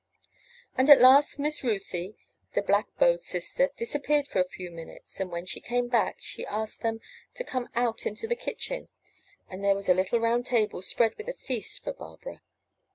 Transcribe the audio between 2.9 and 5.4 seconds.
bowed sister, disappeared for a few minutes, and